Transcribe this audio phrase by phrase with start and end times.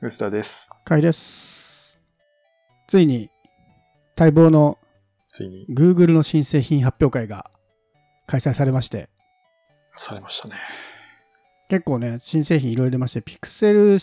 [0.00, 0.70] 臼田です。
[0.84, 1.98] かいです。
[2.86, 3.30] ついに
[4.16, 4.78] 待望の
[5.32, 7.50] ついに Google の新製品発表会が
[8.28, 9.08] 開催されまして、
[9.96, 10.54] されましたね。
[11.68, 13.98] 結構ね、新製品いろいろ出まして、ピクセル、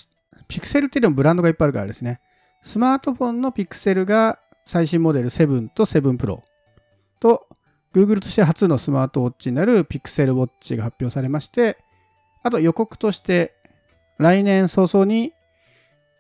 [0.50, 2.20] ピクセルっていうのもブランドがいっぱいあるからですね。
[2.62, 6.42] スマートフォンのピクセルが最新モデル7と7 Pro
[7.22, 7.48] と、
[7.94, 11.78] Google として初のスマートウォッチになるピクセルウォッチが発表されまして、
[12.44, 13.56] あと予告として
[14.18, 15.32] 来年早々に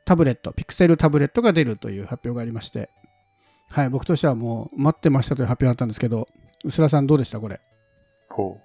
[0.05, 2.89] タブレット、ピクセルタブレットが出るという発表がありまして、
[3.69, 6.27] はい、僕としてはもう待ってましたという発表だったんですけど、
[6.63, 7.59] 薄田さんどうでしたこれ？
[8.29, 8.61] ほう。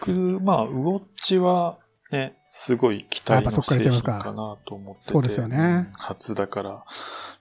[0.00, 1.78] 僕、まあ、ウォッチは
[2.10, 5.10] ね、すごい期待の製品かなと思ってて。
[5.12, 6.84] そうですよねうん初だから。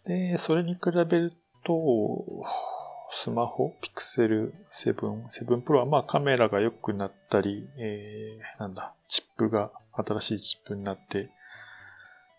[0.06, 2.44] で、それに比べると、
[3.12, 11.30] スマホ、ピクセル7、7 Pro はまあカメラが良くなったり、えー、なんだ、チップが、新しいチップになって、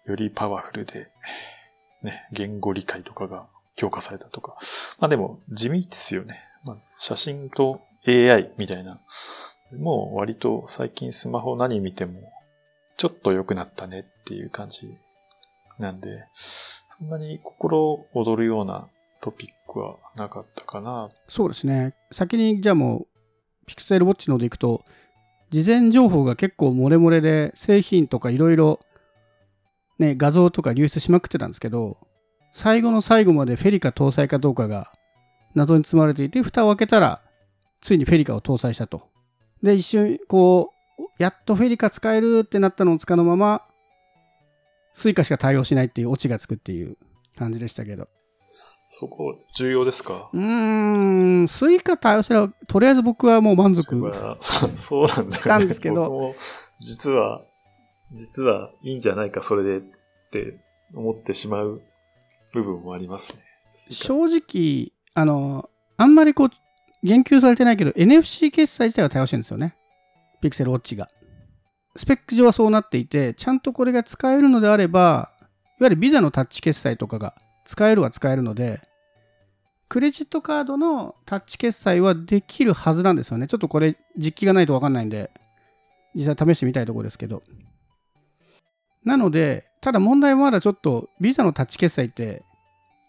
[0.07, 1.09] よりパワフルで、
[2.03, 4.57] ね、言語理解とかが強化されたとか。
[4.99, 6.41] まあでも、地味ですよね。
[6.65, 9.01] まあ、写真と AI みたいな。
[9.79, 12.33] もう割と最近スマホ何見ても、
[12.97, 14.95] ちょっと良くなったねっていう感じ
[15.79, 18.89] なんで、そんなに心躍るような
[19.21, 21.11] トピックはなかったかな。
[21.29, 21.95] そうですね。
[22.13, 23.07] 先にじゃあもう、
[23.67, 24.85] Pixel Watch のでいくと、
[25.51, 28.81] 事前情報が結構漏れ漏れで、製品とかいろいろ、
[29.99, 31.99] ね、画像とか流出しまくってたんですけど、
[32.53, 34.93] 最後の最後まで FeliCa 搭載かどうかが
[35.55, 37.21] 謎に包まれていて、蓋を開けたら、
[37.81, 39.09] ついに FeliCa を搭載したと。
[39.63, 43.63] で、一瞬、こう、やっと FeliCa 使えるってなったのを束の間ま、
[44.93, 46.97] Suica しか対応しないっていうオチがつくっていう
[47.37, 48.09] 感じでしたけど。
[48.39, 50.31] そこ、重要ですか？
[50.33, 53.85] うーん、 Suica 対応したら、とりあえず僕はもう満足。
[53.85, 56.35] したんですけど
[56.79, 57.43] 実は、
[58.15, 59.81] 実はいいんじゃないか、それでっ
[60.31, 60.61] て
[60.95, 61.83] 思ってしまう
[62.53, 63.43] 部分もありますね。
[63.91, 66.51] 正直、あの、あんまりこう、
[67.03, 69.77] 言及されてないけど、NFC 決済自体は対応してるんですよね。
[70.41, 71.09] ピクセルウォッチが。
[71.97, 75.49] スペック上はそうなっていて、ちゃんとこれが使えるのであれば、いわ
[75.81, 78.81] ゆるビザのタッチ決済とかが使えるは使えるので、
[79.89, 83.47] クレジットカードのタッチ決済はできるはずなんですよね。
[83.47, 85.31] ちょっとこれ実機がないとわかんないんで、
[86.15, 87.43] 実際試してみたいところですけど。
[89.05, 92.43] なので、ただ問題はまだちょっとビザのタッチ決済って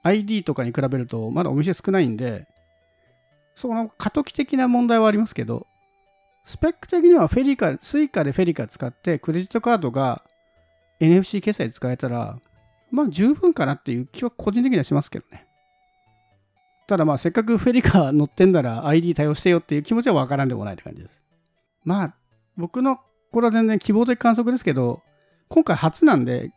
[0.04, 2.48] ID とかに比べるとまだお店少ないんで、
[3.56, 5.68] その過渡期的な問題はありますけど、
[6.44, 10.24] スペック的にはフェリカ、スイカでフェリカ使ってクレジットカードが
[11.00, 12.40] NFC 決済使えたら、
[12.92, 15.48] まあ十分かなっていう気は個人的にはしますけどね。
[16.88, 21.24] ただまあせっかく FeliCa 載ってんなら iD 対応してよっていう気持ちはわからんでもないって感じです。
[21.84, 22.16] まあ
[22.58, 23.00] 僕の
[23.32, 25.02] これは全然希望的観測ですけど、
[25.50, 26.52] 今回初なんで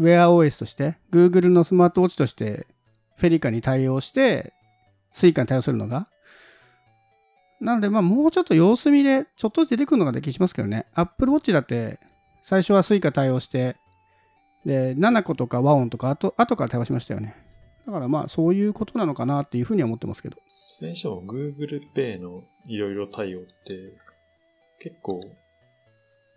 [0.00, 2.66] WearOS として Google のスマートウォッチとして
[3.16, 4.54] FeliCa に対応して
[5.12, 6.08] Suica に対応するのが。
[7.60, 10.86] なのでまあもうちょっと様子見でちょっとずつ出てくるのができしますけどね。
[10.94, 12.00] Apple Watch だって
[12.42, 13.76] 最初は Suica 対応して
[14.64, 17.36] で nanaco とか WAON とか後々から対応しましたよね。
[17.86, 20.38] だからまあそういうことなのかなっていうふうには思ってますけど。
[20.46, 23.48] それにしても Google Pay のいろいろ対応って
[24.78, 25.20] 結構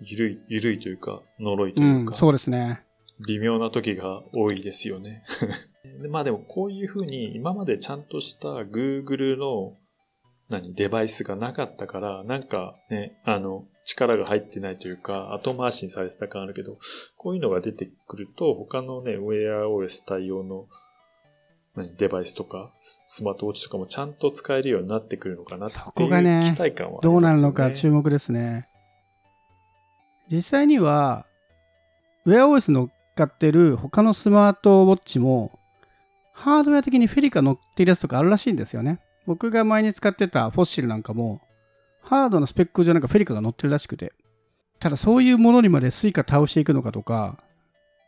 [0.06, 2.84] ゆるい、ゆるいというか、のろいというんか、そうですね
[3.28, 5.24] 微妙な時が多いですよね。
[6.02, 9.78] でまあでもこういうふうに今までちゃんとした Google の
[10.50, 16.78] 何、デバイスがなかったから、なんかね、あの、力が入ってないというか、後回しにされてた感あるけど、
[17.18, 20.68] こういうのが出てくると、他のね、Wear OS 対応の
[21.75, 27.14] 何デバイスとか、ススマートウォッチとかもちゃんと使えるようになってくるのかなっていうそこがね期待感はありますよね。
[27.14, 28.70] どうなるのか注目ですね。
[30.31, 31.25] 実際には、
[32.25, 35.59] WearOS 乗っかってる他のスマートウォッチも、
[36.34, 39.00] ハードウェア的にフェリカ乗ってるやつとかあるらしいんですよね。
[39.25, 41.41] 僕が前に使ってたフォッシルなんかも、
[42.01, 44.13] ハードのスペック上なんかフェリカが乗ってるらしくて。
[44.79, 47.38] ただそういうものにまで Suica 対応していくのかとか、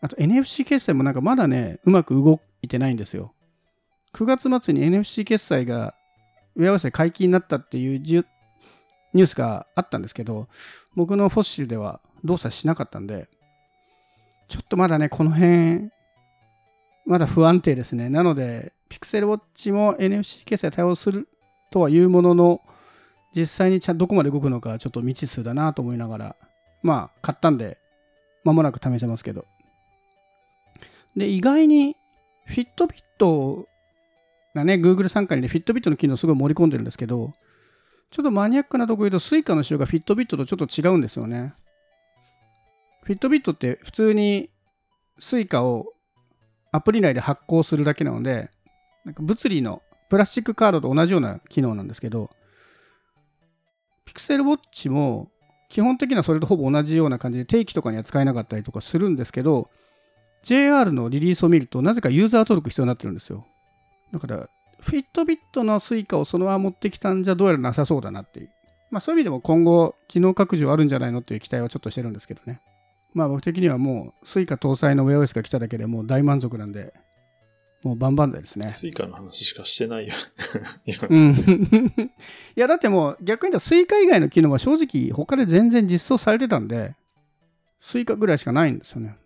[0.01, 3.33] あと NFC 決済もなんかまだね、うまく動いてないんですよ。
[4.13, 5.95] 9月末に NFC 決済が
[6.57, 7.99] WearOS で解禁になったっていう
[9.15, 10.49] ニュースがあったんですけど、
[10.93, 13.29] 僕の Fossil では動作しなかったんで、
[14.49, 15.89] ちょっとまだね、この辺、
[17.05, 18.09] まだ不安定ですね。
[18.09, 21.29] なので、 Pixel Watch も NFC 決済対応する
[21.71, 22.61] とはいうものの、
[23.33, 26.35] 実際にちゃどこまで動くのかちょっと未知数だなと思いながら、
[26.83, 27.77] まあ、買ったんで、
[28.43, 29.45] 間もなく試せますけど。
[31.15, 31.95] で、意外に、
[32.45, 33.69] フィットビット
[34.53, 37.31] がね、Google 参加にでフィットビットの機能すごい盛り込んでるんですけど、
[38.11, 41.53] ちょっとマニアックなとこ言うと、 Suica の仕様が Fitbit とちょっと違うんですよね。
[43.03, 44.49] Fitbit って普通に
[45.19, 45.93] Suica を
[46.71, 48.49] アプリ内で発行するだけなので、
[49.03, 52.29] なんか物理のプラスチックカードと同じような機能なんですけど、
[54.05, 55.29] Pixel Watch も
[55.69, 59.69] 基本的にはそれとほぼ同じような感じで定期とかには使えなかったりとかするんですけど、
[60.43, 63.45] JR のリリースを見るとなぜかユーザー登録必要になってるんですよ。
[64.13, 64.49] だから、
[64.85, 68.49] フィットビットの Suica をそのまま持ってきたんじゃどうやらなさそうだなっていう。
[68.91, 72.61] まあそういう意味でも今後、機能拡充あるんじゃないのっていう期待はちょっとしてるんですけどね。
[73.13, 76.93] まあ僕的にはもう Suica 搭載の WearOS が来ただけでもう大満足なんで、
[77.81, 78.69] もうバンバン剤ですね。
[78.69, 80.13] スイカの話しかしてないよ。
[80.85, 82.11] 今うん。
[82.55, 86.95] いやだってもう逆に言うと Suica 以外の機能は正直他で全然実装されてたんで、
[87.81, 89.17] Suica ぐらいしかないんですよね。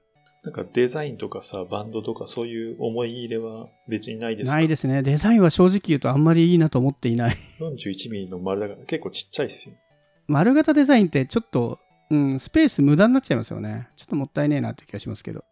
[0.50, 4.56] なんかデザインとかさ、バンドとかそういう思い入れは別にないですか？
[4.56, 5.04] ないですね。
[5.04, 7.38] デザインは正直言うとあんまりいいなと思っていない。
[7.60, 9.76] 41ミリの丸だから結構ちっちゃいっすよ。
[10.28, 11.80] 丸型デザインってちょっと、
[12.10, 13.90] うん、スペース無駄になっちゃいますよね。
[13.96, 15.44] ちょっともったいねえなって気がしますけど。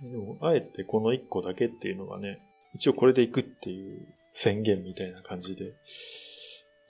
[0.00, 2.38] でも、あえてこの1個だけっていうのがね、
[2.72, 5.72] 一応これでいくっていう宣言みたいな感じで、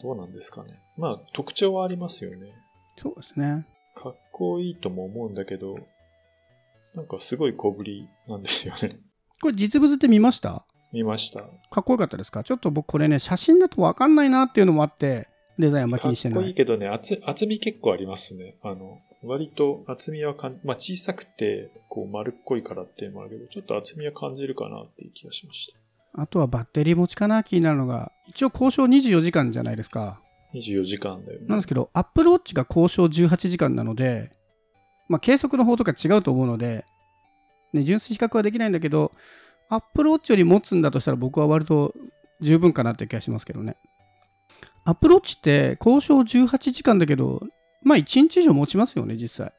[0.03, 0.79] どうなんですかね。
[0.99, 2.53] まあ、特徴はありますよね。
[3.01, 3.67] そうですね。
[3.95, 5.77] かっこいいとも思うんだけど、
[6.99, 8.89] なんかすごい小ぶりなんですよね。
[9.41, 10.65] これ実物って見ました？
[10.93, 11.43] 見ました。
[11.71, 12.43] かっこよかったですか？
[12.43, 15.29] ちょっと僕これね、写真だとわかんないなっていうのもあって、
[15.61, 16.43] デザインあんま気かっにしてない。
[16.43, 18.56] こいいけどね、厚厚み結構ありますね。
[18.65, 25.79] あの、割と厚みは感じ、まあ小さくて、こう丸っこいからっていうのもあるけど、ちょっと厚みは感じるかなっていう気がしました。
[26.21, 30.21] あとはバッテリー持ちかな気になるのが、一応交渉24時間じゃないですか。
[30.55, 31.47] 24時間だよね。
[31.47, 34.33] なんですけど、Apple Watch が交渉18時間なので、
[35.09, 36.85] まあ、計測の方とか違うと思うので、
[37.73, 39.13] ね、純粋比較はできないんだけど、
[39.69, 41.95] Apple Watch より持つんだとしたら僕は割と
[42.41, 43.77] 十分かなって気がしますけどね。
[44.85, 47.43] Apple Watch って交渉18時間だけど、
[47.83, 49.53] まあ1日以上持ちますよね、実際。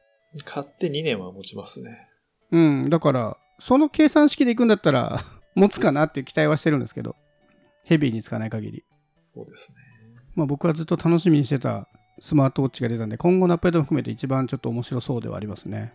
[0.44, 2.08] 買って2年は持ちますね。
[2.50, 5.20] うん、だから、その計算式でいくんだったら、
[5.54, 7.16] 持つかなっていう期待はしてるんですけど、
[7.84, 8.84] ヘビーに使わない限り。
[9.22, 9.78] そうですね。
[10.34, 11.88] まあ、僕はずっと楽しみにしてた
[12.20, 15.94] スマートウォッチが出たんで、今後のアップデートも含めて一番ちょっと面白そうではありますね。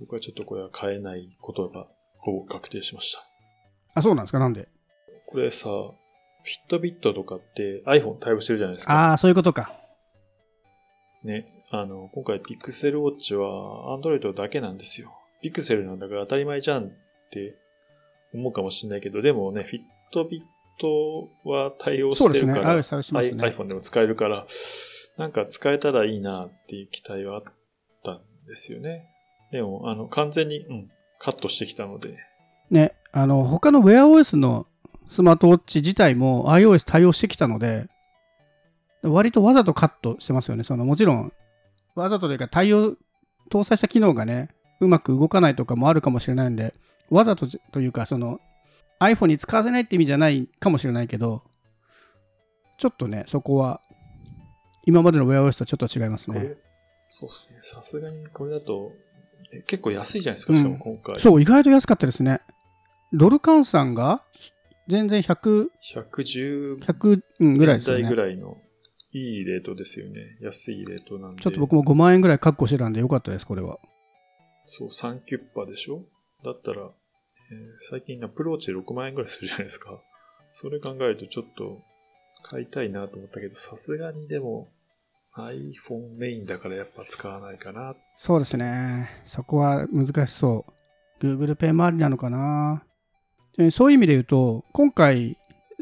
[0.00, 1.86] 僕はちょっとこれは買えないことが
[2.20, 3.22] ほぼ確定しました。
[3.94, 4.38] あ、そうなんですか？
[4.38, 4.68] なんで？
[5.26, 8.92] これさ、フィットビットとかって iPhone 対応してるじゃないですか。
[9.10, 9.72] ああ、そういうことか。
[11.22, 11.64] ね。
[11.70, 15.12] あの、今回 Pixel Watch は Android だけなんですよ。
[15.42, 16.90] Pixel なんだから当たり前じゃんっ
[17.30, 17.56] て
[18.32, 19.82] 思うかもしれないけど、でもね、フィッ
[20.12, 20.42] トビッ
[20.80, 22.12] トは対応。
[22.12, 22.80] してるから、ね。
[22.80, 24.46] I- iPhone でも使えるから、
[25.18, 27.42] なんか使えたらいいなっていう期待はあっ
[28.04, 29.08] たんですよね。
[29.52, 30.86] でも、あの、完全に、うん、
[31.18, 32.16] カットしてきたので、
[32.70, 34.66] ね、あの、他の WearOS の
[35.06, 37.88] スマートウォッチ自体も iOS 対応してきたので、
[39.02, 40.64] 割とわざとカットしてますよね。
[40.64, 41.32] そのもちろん、
[41.94, 42.96] わざとというか対応、
[43.50, 44.50] 搭載した機能がね、
[44.80, 46.74] うまく動かないとかもあるかもしれないんで、
[47.10, 48.40] わざとじというか、その
[49.00, 51.42] iPhone に使わせないって意味じゃないかもしれないけど、
[52.76, 53.80] ちょっとね、そこは、
[54.88, 56.54] 今までの WearOS とちょっと違いますね。
[57.10, 57.58] そうですね。
[57.62, 58.92] さすがにこれだと、
[59.52, 61.20] え結構安いじゃないですか、しかも今回。
[61.20, 62.40] そう、意外と安かったですね。
[63.12, 64.24] ドル換算が
[64.88, 68.08] 全然100、110 100うんぐらいですね。
[68.08, 68.56] ぐらいの
[69.12, 70.38] いいレートですよね。
[70.40, 71.42] 安いレートなんで。
[71.42, 73.78] ちょっと僕も5万円ぐらい確保してたんでよかったです、これは。
[74.64, 76.02] そう、3キュッパでしょ？
[76.44, 76.88] だったら、えー
[77.90, 80.00] 最近アプローチで6万円ぐらいするじゃないですか。
[80.50, 81.82] それ考えるとちょっと
[82.42, 84.68] 買いたいなと思ったけど、さすがにでも
[85.38, 87.94] iPhone メインだからやっぱ使わないかな。
[88.16, 89.10] そうですね。
[89.24, 90.66] そこは難しそ
[91.20, 91.24] う。
[91.24, 92.84] Google Pay 周りなのかな。
[93.56, 95.36] でそういう意味で言うと、今回、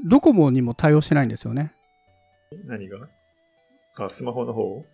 [0.04, 1.72] ドコモにも対応してないんですよね。
[2.66, 2.98] 何が？
[3.98, 4.84] あ、スマホの方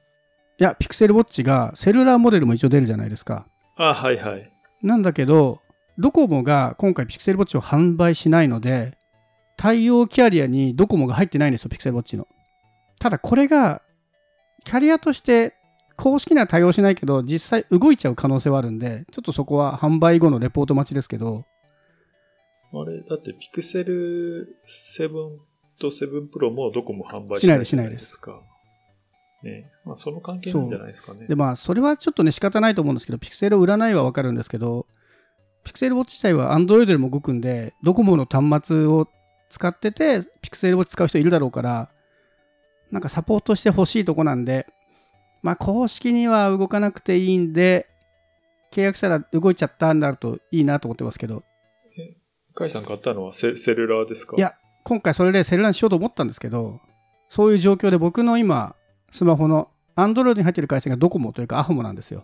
[0.59, 3.47] いや、Pixel Watch がセルラーモデルも一応出るじゃないですか。
[3.76, 4.47] あ、はいはい。
[4.83, 5.61] なんだけど、
[5.99, 8.97] ドコモが今回 Pixel Watch を販売しないので、
[9.57, 12.26] 対応キャリアにドコモが入ってないんですよ、Pixel Watch の。
[12.99, 13.83] ただこれが、
[14.64, 15.54] キャリアとして
[15.97, 21.45] 公式には対応しないけど、実際動いちゃう可能性はあるんで、ちょっとそこは販売後のレポート待ちですけど、
[22.75, 24.57] あれ、だってピクセル
[24.99, 25.09] 7
[25.78, 28.40] と7 Pro もどこも販売しないですじゃですか。
[29.42, 31.26] ねまあその関係なんじゃないですかね。
[31.26, 34.87] でまあそれはちょっとね仕方ないと思うんですけど、ピクセルを売らないはわかるんですけど、
[35.64, 39.09] ピクセルウォッチ自体は Android でも動くんで、ドコモの端末を
[39.50, 41.90] 使ってて、ピクセルウォッチ使う人いるだろうから、
[42.92, 44.66] なんかサポートしてほしいとこなんで、
[45.42, 47.88] まあ公式には動かなくていいんで、
[48.70, 51.42] 契約したら動いちゃったんだといいなと思ってますけど、
[52.54, 54.37] カイさん買ったのはセセルラーですか？
[54.37, 56.80] いや、今回それでセルラーにしようと思ったんですけど、
[57.28, 58.76] そういう状況で僕の今、
[59.11, 62.22] スマホの Android に入ってる回線がドコモというか ahamo なんですよ。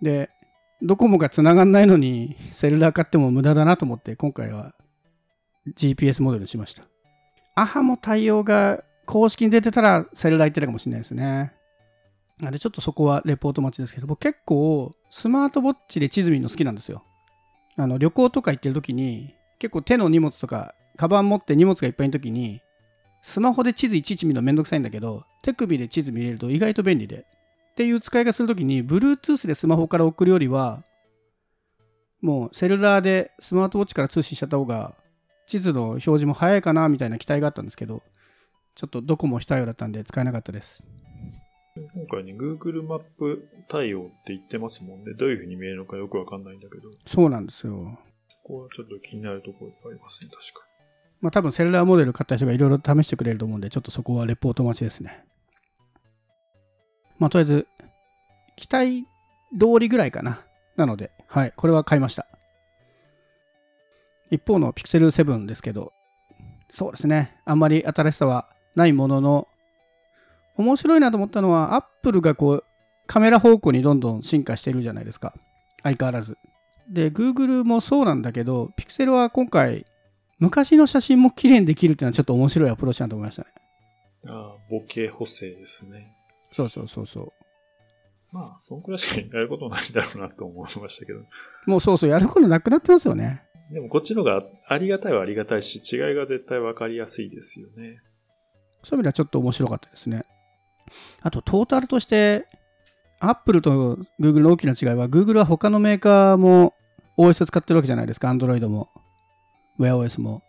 [0.00, 0.30] で、
[0.80, 4.74] ドコモが繋がんないのにセルラー買っても無駄だなと思って今回は
[5.76, 6.84] GPS モデルにしました。
[7.54, 11.54] アハも対応が公式に出てたらセルラ行ってたかもしれないですね。
[12.40, 17.02] なんでちょっとそこはレポート待ちですけど、僕結構スマートウォッチで地図見るの好きなんですよ。
[17.76, 22.60] あの旅行とか行ってる時に結構手の荷物とかカバン持って荷物がいっぱいの時に
[23.22, 27.24] スマホで地図いちいち見るのめんどくさいんだけど手首で地図見れると意外と便利で
[27.72, 30.82] っていう使い方するときに Bluetooth でスマホから送るよりは
[32.20, 34.94] もうセルラーでスマートウォッチから通信しちゃった方が
[35.46, 38.02] 地図の表示も早いかなみたいな期待があったんですけど
[38.78, 40.84] ちょっとどこも非対応だったんで使えなかったです。
[41.74, 45.14] 今回ね、Google マップ対応って言ってますもんね。
[45.18, 46.88] どういう風に見えるのかよくわかんないんだけど。
[47.04, 47.98] そうなんですよ。
[48.44, 50.68] ここはちょっと気になるところがありますね、確か。
[51.20, 55.24] まあ多分セルラーモデル買った人がいろいろ試してくれると思うんでちょっとそこはレポート待ちですね。
[57.18, 57.66] まあとりあえず
[58.54, 59.06] 期待
[59.58, 60.46] 通りぐらいかな。
[60.76, 62.28] なのではいこれは買いました。
[64.30, 65.92] 一方の Pixel 7ですけど
[66.68, 67.40] そうですね。
[67.44, 69.48] あんまり新しさはないものの
[70.56, 72.64] 面白いなと思ったのは Apple がこう
[73.06, 75.34] カメラ方向にどんどん進化してるじゃないですか
[75.82, 76.36] 相変わらず
[76.88, 79.84] で Google もそうなんだけど Pixel は今回
[80.38, 83.48] 昔の写真も綺麗にできるっていうのはちょっと面白いアプローチだと思いましたね
[84.24, 84.30] に。
[84.30, 86.12] ああ、ボケ補正ですね。
[86.50, 87.32] そうそうそうそう
[88.30, 91.20] まあ、そんくらいしかやることないんだろうなと思いましたけど。
[91.66, 93.42] もうそうそうやることなくなってますよね
[93.72, 98.02] でもこっちのがありがたいはありがたいし、違いが絶対わかりやすいですよね。
[98.82, 100.22] そういう意味ではちょっと面白かったですね。
[101.22, 102.46] あと、トータルとして、
[103.20, 106.74] Apple と Google の大きな違いは、Google は他のメーカーも
[107.16, 108.28] OS を使ってるわけじゃないですか。
[108.28, 108.90] Android も、
[109.78, 110.42] WearOS も。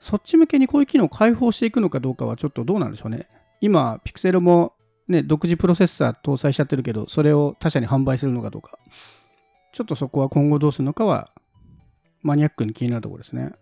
[0.00, 3.28] そっち向けにこういう機能を開放していくのかどうかはちょっとどうなんでしょうね。
[3.60, 4.74] 今、Pixel も
[5.08, 8.78] ね、独自プロセッサー搭載しちゃってるけど、それを他社に販売するのかどうか。
[9.72, 11.30] ちょっとそこは今後どうするのかは、
[12.22, 13.52] マニアックに気になるところですね。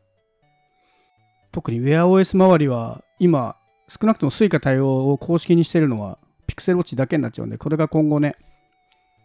[1.53, 3.57] 特に WearOS 周りは、今、
[3.89, 8.37] 少なくとも Suica 対応を公式にしてるのは Pixel Watch だけになっちゃうんで、これが今後ね、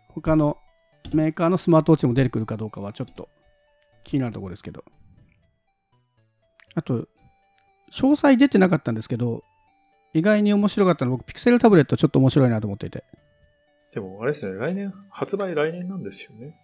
[0.10, 0.58] 他の
[1.14, 3.30] メーカーのスマートウォッチも出てくるかどうかはちょっと
[4.04, 4.84] 気になるところですけど。
[6.76, 7.08] あと、
[7.92, 9.44] 詳細出てなかったんですけど、
[10.14, 13.04] 意外に面白かったのは僕、Pixel タブレットちょっと面白いなと思っていて。
[13.94, 16.56] でも、あれですね、来年、発売来年なんですよね。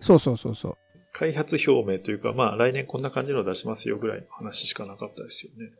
[0.00, 0.76] そうそうそうそう。
[1.12, 5.70] 開発表明というか、まあ来年こんな感じの出しますよぐらいの話しかなかったですよね。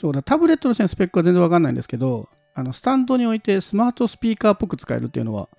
[0.00, 5.50] そうだ、タブレットのスペックは全然わかんないんですけど、あのスタンドに置いてスマートスピーカーっぽく使えるっていうのは、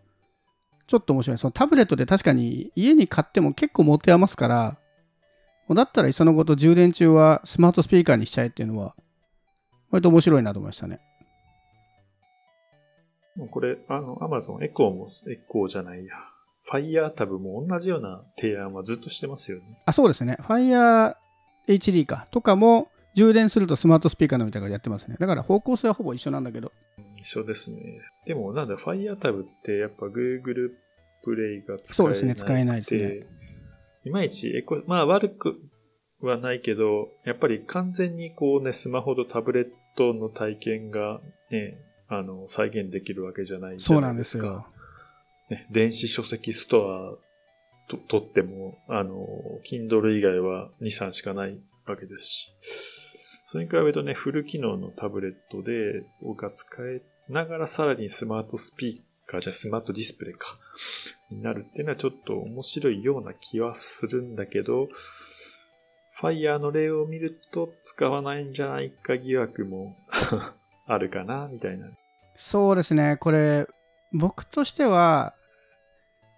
[0.88, 1.38] ちょっと面白い。
[1.38, 4.78] そのタブレットで確かに家に買っても結構持て余すから、
[5.76, 8.96] だったらいっそのこと充電中はスマートスピーカーにしちゃえっていうのは、
[9.92, 11.00] 割と面白いなと思いましたね。
[13.36, 16.16] もうこれ、あの、アマゾンエコーも、エコーじゃないや。
[16.64, 19.78] ファイヤータブも同じような提案はずっとしてますよね。
[19.86, 20.38] あ、そうですね。
[20.42, 21.16] Fire
[21.68, 22.28] HD か。
[22.32, 25.18] とかも充電するとスマートスピーカーのみたいなのやってますね。
[25.20, 26.72] だから方向性はほぼ一緒なんだけど。
[27.18, 28.01] 一緒ですね。
[28.25, 30.72] でも、なんだ、ファイヤータブってやっぱ Google
[31.24, 33.25] プレイが使えないそうですね使えないですね。
[34.06, 35.60] いまいちエコ、まあ悪く
[36.22, 41.77] はないけど、やっぱり完全にこうね、スマホとタブレットの体験がね、
[42.08, 44.65] あの、再現できるわけじゃないじゃそうなんですないですか。
[45.50, 45.58] よ。
[45.58, 49.27] ね、電子書籍ストアと取っても、あの、
[49.70, 51.58] Kindle 以外は2、3しかない
[51.92, 52.56] わけですし、
[53.46, 56.04] それに比べるとね、フル機能のタブレットで、
[56.38, 60.48] が使えながらさらにスマートスピーカーじゃスマートディスプレイか、
[61.30, 64.90] になるっていうのはちょっと面白いような気はするんだけど、
[66.20, 69.98] Fire の例を見ると使わないんじゃないか疑惑も
[70.86, 71.90] あるかな、みたいな。
[72.36, 73.18] そうですね。
[73.20, 73.68] これ、
[74.14, 75.36] 僕としては、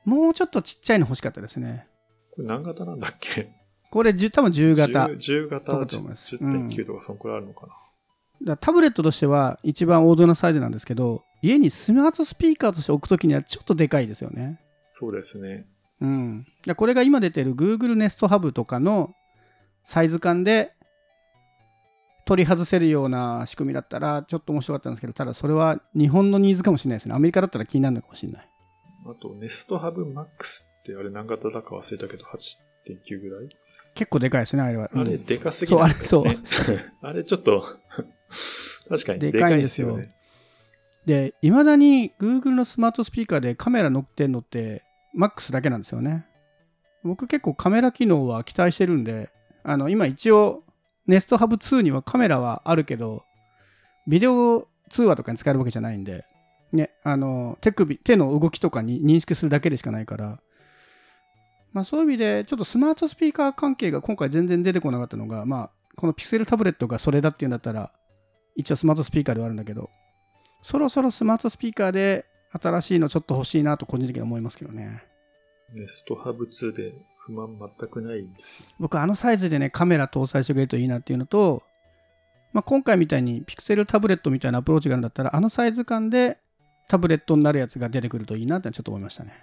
[0.05, 1.87] もうちょっとちっちゃいの欲しかったですね。
[2.31, 3.51] これ何型なんだっけ？
[3.93, 5.05] これ10多分10型。
[5.05, 7.79] 10, 10型だと思います10.9とかそんくらいあるのかな、だか
[8.45, 14.59] らタブレットとしては一番王道なサイズなんですけど、家にスマートスピーカーとして置くときにはちょっとでかいですよね。
[14.91, 15.67] そうですね。
[16.01, 16.43] うん。
[16.75, 19.13] これが今出てる Google Nest Hub とかの
[19.83, 20.71] サイズ感で
[22.25, 27.13] 取り外せるような仕組みだったらちょっと面白かったんですけど、ただそれは日本のニーズかもしれないですね。
[27.13, 28.49] アメリカだったら気になるのかもしれない。
[29.05, 32.25] あと、ネストハブマックスってあれ何型だか忘れたけど
[32.87, 33.49] 8.9ぐらい、
[33.95, 34.89] 結構でかいですね、あれは。
[34.93, 36.39] うんあれでかすぎますからね。
[37.01, 37.63] あれちょっと
[38.89, 39.99] 確かにでかいんですよ。
[41.05, 44.83] で、いまだに Google のスマートスピーカーでカメラ乗ってんのって、
[45.17, 46.25] MAX だけなんですよね。
[47.03, 49.29] 僕結構カメラ機能は期待してるんで、
[49.63, 50.63] あの、今一応、
[51.07, 53.25] Nest Hub 2にはカメラはあるけど、
[54.07, 56.25] ビデオ通話とかに使えるわけじゃないんで、
[56.71, 60.39] ね、あの、手首、手の動きとかに認識するだけでしかないから、
[61.73, 67.91] まあそういう意味で、ちょっとスマートスピーカー関係が今回全然出てこなかったのが、まあ、このピクセルタブレットがそれだっていうんだったら、
[68.55, 69.89] 一応スマートスピーカーではあるんだけど、
[70.61, 75.03] そろそろスマートスピーカーで新しいのちょっと欲しいなと個人的に思いますけどね。
[75.73, 78.65] ネストハブ2で不満全くないんですよ。
[78.79, 81.63] 僕あのサイズでねカメラ搭載してくれるといいなっていうのと、
[82.53, 86.37] まあ、今回みたいにピクセルタブレットみたいなアプローチがあるんだったらあのサイズ感で
[86.87, 89.33] タブレットになるやつが出てくるといいなってちょっと思いましたね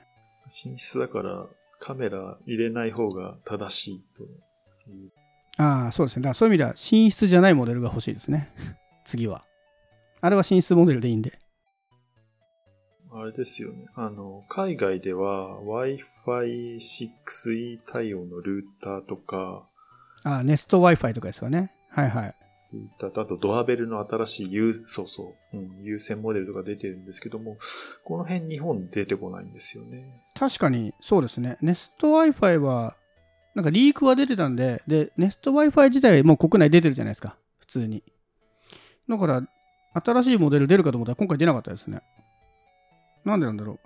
[0.65, 1.47] 寝室だから
[1.81, 5.11] カメラ入れない方が正しいという。
[5.57, 6.23] ああそうですね。
[6.23, 8.53] だからそういう意味では寝室じゃないモデルが欲しいですね。
[9.05, 9.45] 次は。
[10.21, 11.39] あれは寝室モデルでいいんで。
[13.13, 13.87] あれですよね。
[13.97, 19.67] あの、海外では Wi-Fi 6E 対応のルーターとか、
[20.23, 21.73] ああネスト Wi-Fi とかですよね。
[21.89, 22.35] はいはい
[23.03, 27.57] あとドアベルの新しい有、そうそう、うん、有線モデルとか出てるんですけども、
[28.05, 30.23] この辺日本出てこないんですよね。
[30.35, 31.59] 確かにそうですね。
[31.61, 32.97] ネスト Wi-Fi は、
[33.55, 38.05] なんかリークは出てたんで、で、ネスト Wi-Fi 自体はもう国内出てるじゃないですか、普通に。
[39.09, 39.43] だから、
[39.93, 42.03] 新しいモデル出るかと思ったら今回出なかったですね。
[43.25, 43.81] なんでなんだろう。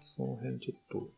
[0.00, 1.08] その辺ちょっと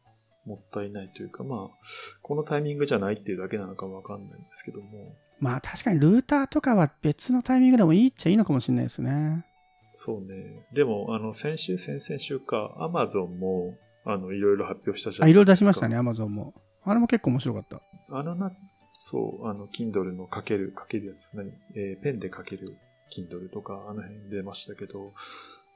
[0.46, 1.76] もったいないというか、まあ、
[2.22, 9.44] このタイミングじゃないっていうだけなのかわかんないんですけども、まあ確かにルーターとかは別のタイミングでもいいっちゃいいのかもしれないですね。
[9.92, 10.66] そうね。
[10.72, 15.38] でも、あの、先週、先々週か、アマゾンも、あの、いろいろ発表したじゃあ、ないいですか。
[15.38, 16.54] ろいろ出しましたね、Amazon も。
[16.84, 17.82] あれも結構面白かった。
[18.10, 18.52] あのな、
[18.92, 21.52] そう、あの、Kindle の書ける、書けるやつ、何？
[21.74, 22.76] えーペンで書ける
[23.12, 25.12] Kindle とか、あの辺出ましたけど、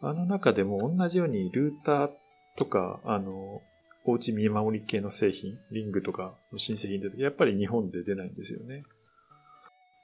[0.00, 2.10] あの中でも同じようにルーター
[2.56, 3.62] とか、あの、
[4.06, 8.84] おうち見守り系の製品、リングとかの新製品出てやっぱり日本で出ないんですよね。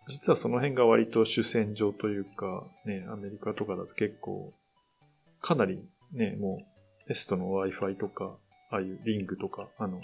[0.09, 4.52] 実はその辺が割と主戦場というか、ね、アメリカとかだと結構、
[5.40, 5.80] かなり
[6.12, 6.62] ね、も
[7.04, 8.37] うテストの Wi-Fi とか、
[8.71, 10.00] ああいうリングとか、あの、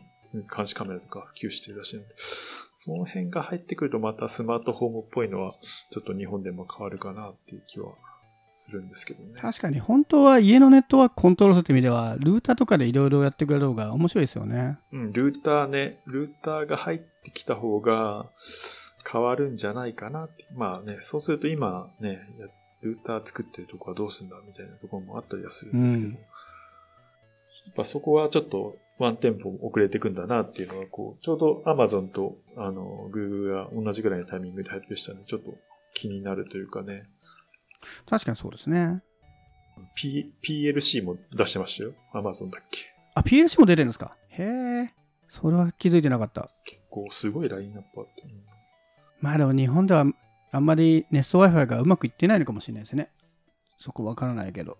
[0.54, 5.54] 監視カメラとか普及してるらしいので、その辺が入ってくるとまたスマートフォームっぽいのは、
[5.90, 7.94] ちょっと日本でも変わるかなっていう気は
[8.58, 9.38] するんですけどね。
[9.38, 14.78] 確かに本当は家のネットワークコントロールするって意味では、ルーターとかでいろいろやってくれる方が面白いですよね。
[14.92, 18.30] うん、ルーターね、ルーターが入ってきた方が
[19.10, 20.46] 変わるんじゃないかなって。
[20.54, 22.46] まあね、そうすると今ね、や
[22.80, 26.18] ルーター作ってるとこはどうすんだみたいなところもあったりはするんですけど、うん
[27.64, 35.54] やっぱそこはちょっとワンテンポ遅れていくんだなっていうのは、こう、ちょうど Amazon とあの Google が同じぐらいのタイミングで発表したんで、ちょっと
[35.94, 37.04] 気になるというかね、
[38.08, 39.02] 確かにそうですね。
[39.94, 41.92] P、PLC も出してましたよ。
[42.14, 42.80] Amazon だっけ。
[43.14, 44.16] あ、PLC も出てるんですか？
[44.30, 44.42] へ
[44.84, 44.90] え。
[45.28, 46.50] それは気づいてなかった。
[46.64, 48.22] 結構すごいラインナップあって。
[48.22, 48.30] うん
[49.18, 50.04] まあでも日本では
[50.52, 53.10] あんまりネスト Wi-Fi がうまくいってないのかもしれないですね。
[53.78, 54.76] そこわからないけど。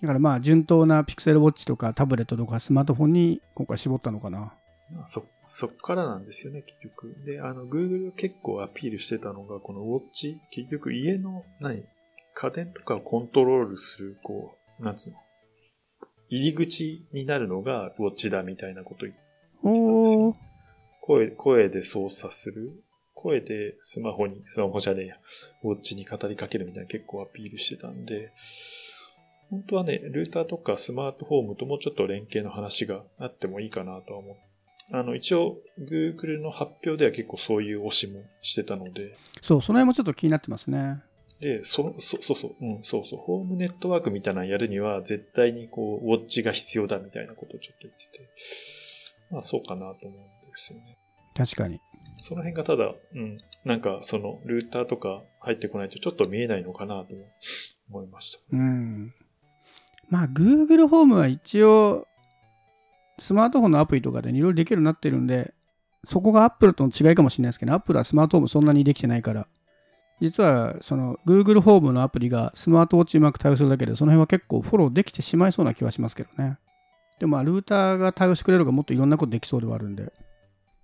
[0.00, 4.54] だからまあ順当な Pixel Watch とかタブレットとかスマートフォンに今回絞ったのかな。
[4.90, 7.14] まあそ、そっからなんですよね、結局。
[7.26, 11.82] で、あの、Google が結構アピールしてたのが、このウォッチ、結局家の、何？
[12.38, 15.16] 家電とかをコントロールする、こう、なんつうの？
[16.28, 19.20] 入り口になるのがウォッチだみたいなこと言って
[19.62, 20.36] たんですよ。
[21.00, 22.82] 声、声で操作する。
[23.14, 25.16] 声でスマホに、スマホじゃねえや、
[25.64, 28.32] ウォッチに語りかけるみたいな結構アピールしてたんで、
[29.48, 34.36] 本当はね、ルーターとかスマートフォームともちょっと連携の話があってもいいかなとは思う。
[34.92, 41.00] あの、一応、Google の発表では結構そういう推しもしてたので、そう、その辺もちょっと気になってますね。
[41.40, 48.30] で、そ、そ、そうそう、うん、そうそう、ホームネットワークみたいなのやるには、絶対にこう、ウォッチが必要だみたいなことをちょっと言ってて、
[49.30, 50.96] まあそうかなと思うんですよね。
[51.34, 51.80] 確かに。
[52.16, 57.26] その辺がただ、うん、なんかその、ルーターとか入ってこないとちょっと見えないのかなとも
[57.90, 58.38] 思いました。
[58.52, 59.12] うん。
[60.08, 62.06] まあ Google ホームは一応
[63.18, 65.54] スマートフォンのアプリとかでいろいろできるようになってるんで、
[66.04, 69.46] そこが Apple との違いかもしれないですけど、Apple はスマートフォームそんなにできてないから、
[70.20, 76.58] 実はその Google ホームのアプリがスマートウォッチうまく対応するだけで、その辺は結構フォローできてしまいそうな気はしますけどね。
[77.18, 80.12] でもまあルーターが対応してくれるがもっといろんなことできそうではあるんで、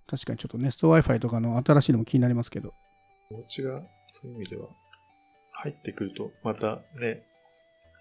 [0.07, 2.73] 確かにちょっと Nest Wi-Fi とかの新しいのも気になりますけど。
[3.31, 4.67] ウォッチがそういう意味では
[5.51, 7.23] 入ってくると、またね、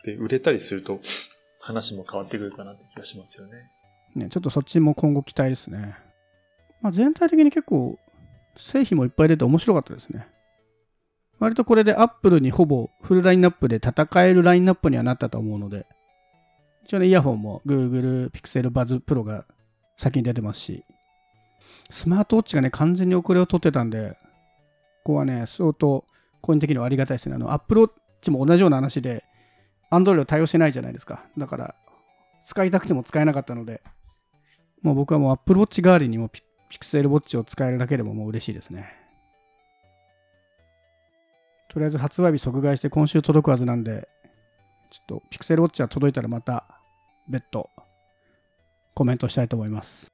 [0.05, 1.01] で、売れたりすると
[1.61, 3.71] 話も変わってくるかなって気がしますよね。
[4.15, 5.97] ね、ちょっとそっちも今後期待ですね。
[6.83, 7.99] まあ、全体的に結構
[8.57, 10.27] 製品もいっぱい出て面白かったですね。
[11.43, 15.87] 割とこれで Apple にほぼフルラインナップで戦えるラインナップにはなったと思うので、
[16.85, 19.45] 一応ね、イヤホンも Google Pixel Buzz Pro が
[19.97, 20.85] 先に出てますし、
[21.91, 24.17] スマートウォッチがね、完全に遅れを取ってたんで、
[25.03, 26.05] ここはね、相当
[26.43, 27.35] 個人的にはありがたいですね。
[27.35, 27.89] あの、Apple
[28.23, 29.25] Watch も同じような話で、
[29.91, 31.25] Android を対応してないじゃないですか。
[31.37, 31.75] だから、
[32.45, 33.83] 使いたくても使えなかったので、
[34.81, 36.31] もう僕はもう Apple Watch 代わりにも
[36.71, 39.02] Pixel Watch を使えるだけでももう嬉しいですね。
[41.73, 44.07] とりあえず発売日即買いして今週届くはずなんで、
[44.91, 46.67] ちょっとピクセルウォッチは届いたらまた
[47.31, 47.71] 別途
[48.95, 50.13] コメントしたいと思います。